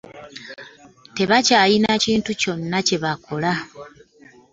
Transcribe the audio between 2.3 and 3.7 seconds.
kyonna kye bakola